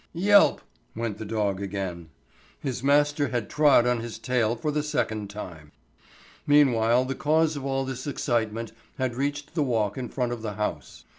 [0.13, 0.61] Yelp!
[0.95, 2.09] went the dog again.
[2.59, 5.73] His master had trod on his tail for the second time.
[6.47, 10.53] Meanwhile the cause of all this excitement had reached the walk in front of the
[10.53, 11.05] house.